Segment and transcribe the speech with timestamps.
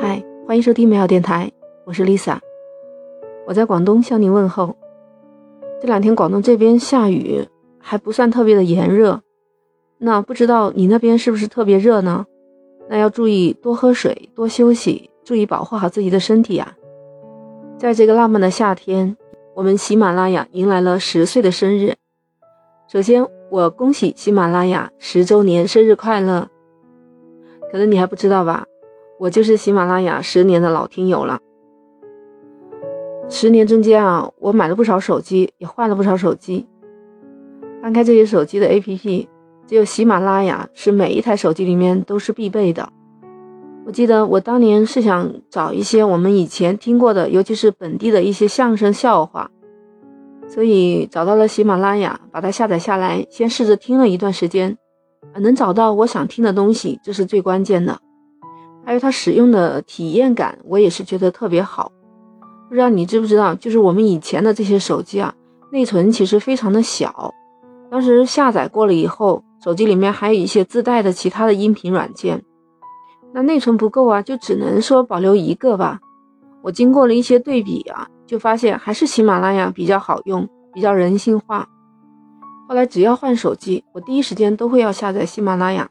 [0.00, 1.50] 嗨，欢迎收听美好电台，
[1.84, 2.38] 我是 Lisa，
[3.46, 4.76] 我在广东向您问候。
[5.80, 7.44] 这两天广东这边下雨，
[7.80, 9.20] 还不算特别的炎热。
[9.98, 12.24] 那不知道你那边是不是特别热呢？
[12.88, 16.76] 那要注意多喝水，多休息，注意保护好自己的身体啊！
[17.78, 19.16] 在这个浪漫的夏天，
[19.54, 21.94] 我们喜马拉雅迎来了十岁的生日。
[22.86, 26.48] 首先，我恭喜喜马拉雅十周年生日快乐！
[27.72, 28.66] 可能你还不知道吧，
[29.18, 31.40] 我就是喜马拉雅十年的老听友了。
[33.30, 36.68] 十年中间啊，我买了不少手机，也换了不少手机。
[37.80, 39.26] 翻开这些手机的 APP，
[39.66, 42.86] 只有喜马拉雅是每一台手机里面都是必备的。
[43.86, 49.50] 我记得我当年是想找一些我们以前听过的，尤其是本地的一些相声笑话，
[50.46, 54.76] 所以找到了喜马拉雅，把它下载下来，先试着听了一段时间，
[55.32, 57.98] 啊能找到我想听的东西，这是最关键的。
[58.84, 61.90] 还有它使用的体验感，我也是觉得特别好。
[62.68, 65.32] 不知道你知不知道，就是我们以前的这些手机啊，
[65.70, 67.32] 内存其实非常的小，
[67.90, 72.42] 当时下载过了以后，手机里面还有一些自带的其他的音频软件。
[73.32, 76.00] 那内存不够啊，就只能说保留一个吧。
[76.62, 81.68] 我经过了一些对比啊，就发现还是喜马拉雅比较好用，比较人性化。
[82.72, 85.90] 后来只要换手机，我第一时间都会要下载喜马拉雅。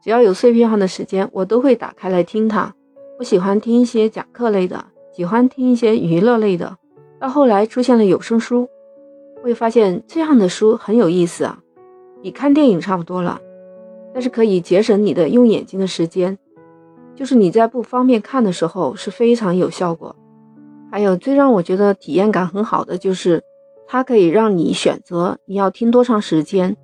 [0.00, 2.72] 只要有碎片化的时间，我都会打开来听它。
[3.18, 4.84] 我喜欢听一些讲课类的，
[5.16, 6.76] 喜欢听一些娱乐类的。
[7.18, 8.68] 到后来出现了有声书，
[9.42, 11.58] 会发现这样的书很有意思啊，
[12.22, 13.40] 比看电影差不多了，
[14.14, 16.38] 但是可以节省你的用眼睛的时间。
[17.16, 20.14] 就是你在不方便看的时候是非常有效果，
[20.88, 23.42] 还有最让我觉得体验感很好的就是，
[23.86, 26.76] 它可以让你选择你要听多长时间。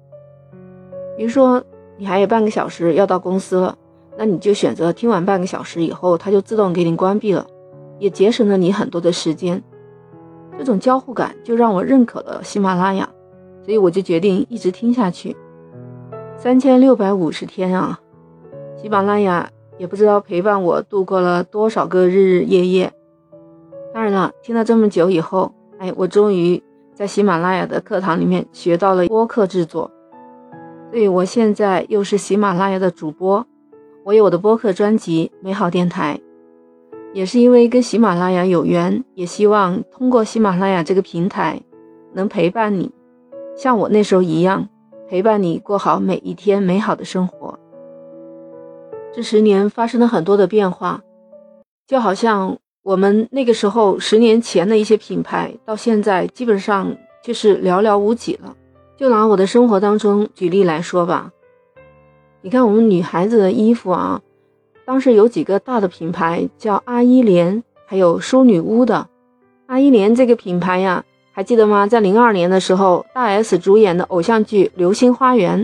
[1.17, 1.63] 比如说
[1.97, 3.77] 你还有半个小时要到公司了，
[4.17, 7.47] 那你就选择听完半个小时以后，它就自动给你关闭了，
[7.99, 9.63] 也节省了你很多的时间。
[10.59, 13.09] 这种交互感就让我认可了喜马拉雅，
[13.65, 15.37] 所以我就决定一直听下去。
[16.37, 18.01] 三千六百五十天啊，
[18.77, 19.51] 喜马拉雅。
[19.79, 22.93] 也不知道陪伴我度过了多少个日日夜夜。
[23.93, 26.63] 当然了，听了这么久以后，哎，我终于
[27.03, 29.91] 在喜马拉雅的课堂里面学到了播客制作，
[30.93, 33.45] 所以我现在又是喜马拉雅的主播。
[34.05, 36.21] 我有我的播客专辑《美好电台》，
[37.13, 41.61] 也是因为跟喜马拉雅有缘，也希望通过喜马拉雅这个平台，
[42.13, 42.93] 能陪伴你，
[43.57, 44.69] 像我那时候一样，
[45.09, 47.59] 陪伴你过好每一天美好的生活。
[49.13, 51.03] 这十年发生了很多的变化，
[51.85, 58.57] 就好像我们那个时候十年前的一些品牌，到现在基本上就是寥寥无几了。
[58.97, 61.31] 就拿我的生活当中举例来说吧，
[62.41, 64.21] 你看我们女孩子的衣服啊，
[64.85, 69.09] 当时有几个大的品牌叫阿依莲，还有淑女屋的。
[69.67, 71.87] 阿依莲这个品牌呀，还记得吗？
[71.87, 75.63] 在零二年的时候，大 S 主演的偶像剧《流星花园》，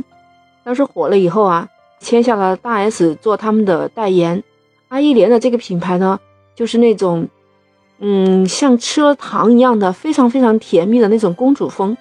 [0.64, 1.68] 当时火了以后啊。
[2.00, 4.44] 签下了大 S 做他们的代言，
[4.86, 6.20] 阿依莲的这个品牌呢，
[6.58, 7.28] 就是那种，
[8.00, 11.96] 嗯，像吃了糖一样的非常非常甜蜜的那种公主风。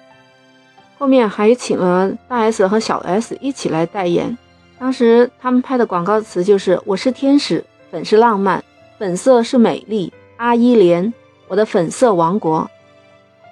[0.98, 4.36] 后面还请了大 S 和小 S 一起来代言，
[4.76, 8.64] 当时他们拍的广告词就是“我是天使，粉是浪漫，
[8.98, 11.14] 粉色是美丽，阿依莲，
[11.46, 12.68] 我的粉色王国。”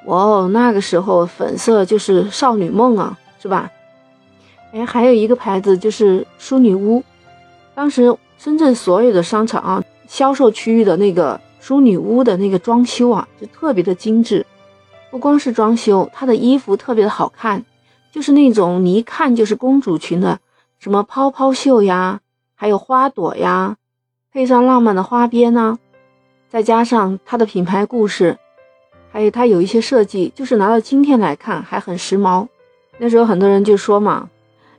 [0.07, 3.71] 哇哦，那个时候粉色就是少女梦啊，是吧？
[4.73, 7.01] 哎，还有一个牌子就是淑女屋，
[7.77, 14.45] 当时深圳所有的商场啊，销售区域的那个淑女屋的那个装修啊，就特别的精致。
[15.11, 17.65] 不光是装修，它的衣服特别的好看，
[18.13, 20.41] 就是那种你一看就是公主裙的，
[20.79, 22.21] 什么泡泡袖呀，
[22.55, 23.77] 还有花朵呀，
[24.33, 25.79] 配上浪漫的花边呢，
[26.49, 28.39] 再加上它的品牌故事，
[29.11, 32.47] 还有它有一些设计，就是拿到今天来看还很时髦。
[32.99, 34.29] 那时候很多人就说嘛。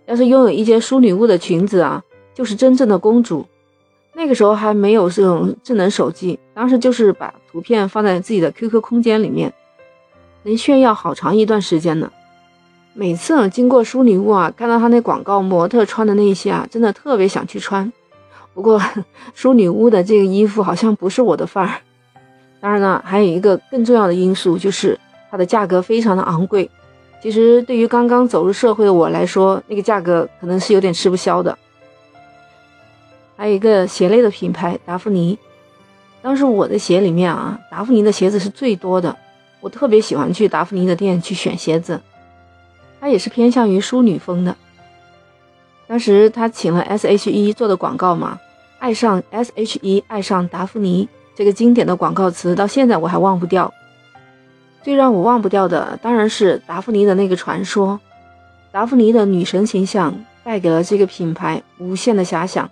[0.06, 2.02] 要是拥有一件淑女屋的裙子啊，
[2.34, 3.46] 就是真正的公主。
[4.20, 9.54] 那个时候还没有这种智能手机，当时就是把图片放在自己的 QQ 空间里面，
[10.42, 12.12] 能炫耀好长一段时间呢。
[12.96, 17.94] 每次经过淑女屋啊，看到他那广告模特穿的那些啊，真的特别想去穿。
[18.56, 18.82] 不过
[19.36, 21.76] 淑女屋的这个衣服好像不是我的范儿。
[22.60, 25.00] 当然了，还有一个更重要的因素就是
[25.30, 26.68] 它的价格非常的昂贵。
[27.22, 31.56] 其实对于刚刚走入社会的我来说，那个价格可能是有点吃不消的。
[33.38, 35.38] 还有一个鞋类的品牌达芙妮，
[36.24, 39.16] 当时我的鞋里面啊，达芙妮的鞋子是最多的，
[39.62, 42.02] 我特别喜欢去达芙妮的店去选鞋子。
[43.00, 44.56] 它也是偏向于淑女风的。
[45.88, 48.40] 当时他请了 S.H.E 做的广告嘛，
[48.80, 53.72] 爱上 S.H.E，爱上达芙妮这个经典的广告词，到现在我还忘不掉。
[54.82, 58.00] 最让我忘不掉的，当然是达芙妮的那个传说。
[58.72, 60.14] 达芙妮的女神形象
[60.44, 62.70] 带给了这个品牌无限的遐想。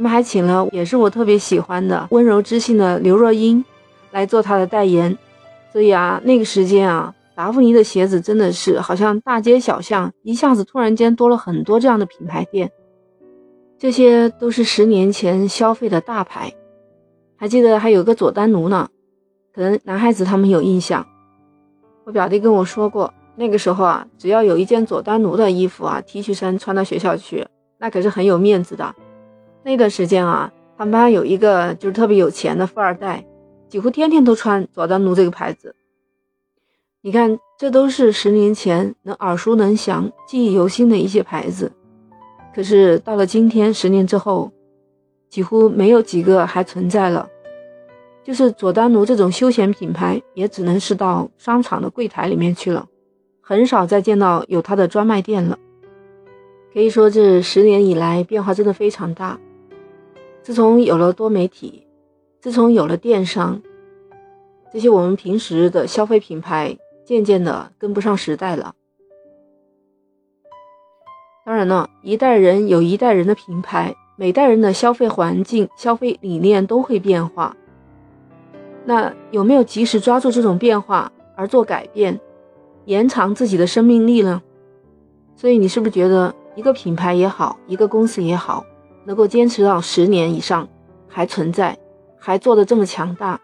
[0.00, 3.62] 他们还请了也是我特别喜欢的温柔知性的刘若英
[4.12, 5.14] 来做她的代言。
[5.74, 12.70] 所以啊，那个时间啊，达芙妮的鞋子真的是好像大街小巷一下子突然间多了很多这样的品牌店。
[13.78, 16.50] 这些都是十年前消费的大牌。
[17.36, 18.88] 还记得还有个佐丹奴呢。
[19.54, 21.06] 可能男孩子他们有印象，
[22.06, 27.46] 我表弟跟我说过，那个时候啊，只要有一件佐丹奴的衣服啊，T 恤衫穿到学校去，
[27.76, 28.94] 那可是很有面子的。
[29.62, 33.24] 那段时间啊，他们班有一个就是特别有钱的富二代，
[33.68, 35.74] 几乎天天都穿佐丹奴这个牌子。
[37.02, 41.72] 你看，这都是十年前能耳熟能详、记忆犹新的一些牌子，
[42.54, 44.50] 可是到了今天，十年之后，
[45.28, 47.28] 几乎没有几个还存在了。
[48.22, 52.86] 就是佐丹奴这种休闲品牌，也只能是到商场的柜台里面去了，
[53.40, 55.58] 很少再见到有它的专卖店了。
[56.72, 59.38] 可以说，这十年以来变化真的非常大。
[60.42, 61.86] 自从有了多媒体，
[62.40, 63.60] 自从有了电商，
[64.72, 68.74] 这些我们平时的消费品牌渐渐的跟不上时代了。
[71.44, 77.56] 当然了，一代人有一代人的品牌，每代人的消费环境、消费理念都会变化。
[78.84, 82.18] 那有没有及时抓住这种变化而做改变，
[82.86, 84.40] 延长自己的生命力呢？
[85.36, 88.64] 所以你是不是觉得一个品牌也好，一个公司也好，
[89.04, 90.68] 能够坚持到十年以上
[91.08, 91.78] 还存在，
[92.18, 93.40] 还做的这么强大，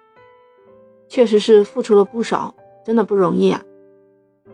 [1.09, 2.55] 确实是付出了不少，
[2.85, 3.63] 真的不容易啊。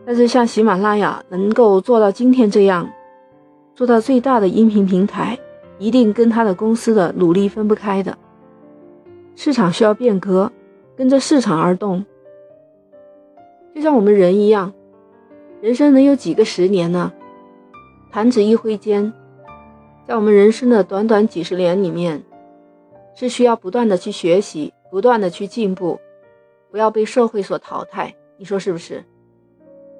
[0.05, 2.89] 但是像喜马拉雅能够做到今天这样，
[3.75, 5.37] 做到最大的音频平台，
[5.77, 8.17] 一定跟他的公司的努力分不开的。
[9.35, 10.51] 市场需要变革。
[10.95, 12.05] 跟着市场而动，
[13.73, 14.71] 就像我们人一样，
[15.59, 17.11] 人生能有几个十年呢？
[18.11, 19.11] 弹指一挥间，
[20.05, 22.21] 在我们人生的短短几十年里面，
[23.15, 25.97] 是需要不断的去学习，不断的去进步，
[26.69, 28.13] 不要被社会所淘汰。
[28.37, 29.03] 你说是不是？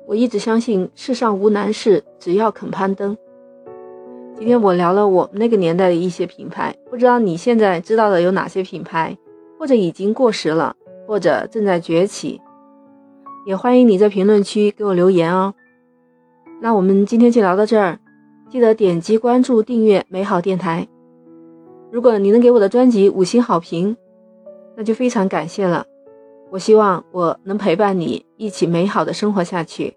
[0.05, 3.17] 我一直相信世上无难事，只要肯攀登。
[4.35, 9.17] 今天我聊了我们那个年代的一些品牌，不知道你现在知道的有哪些品牌，
[9.57, 10.75] 或者已经过时了？
[11.07, 12.41] 或者正在崛起，
[13.45, 15.53] 也欢迎你在评论区给我留言哦。
[16.61, 17.99] 那我们今天就聊到这儿，
[18.53, 20.87] 记得点击关注、订阅美好电台。
[21.91, 23.97] 如果你能给我的专辑五星好评，
[24.77, 25.87] 那就非常感谢了。
[26.51, 29.95] 我希望我能陪伴你一起美好的生活下去。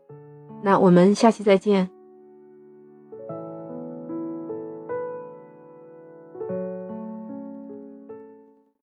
[0.63, 1.91] 那我们下期再见。